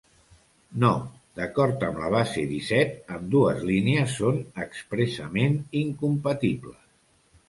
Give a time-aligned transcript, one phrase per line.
[0.83, 0.89] No,
[1.39, 6.81] d'acord amb la base disset ambdues línies són expressament incompatibles.